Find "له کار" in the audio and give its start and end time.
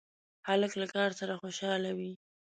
0.81-1.09